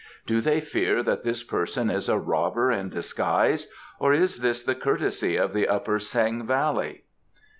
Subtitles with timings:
[0.25, 3.67] Do they fear that this person is a robber in disguise,
[3.99, 7.03] or is this the courtesy of the Upper Seng valley?"